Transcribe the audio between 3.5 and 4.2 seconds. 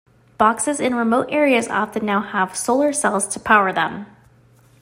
them.